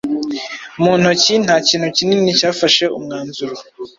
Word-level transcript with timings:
mu 0.81 0.91
ntoki 0.99 1.33
Nta 1.45 1.55
kintu 1.67 1.87
kinini 1.97 2.37
cyafashe 2.39 2.85
umwanzuro 2.97 3.55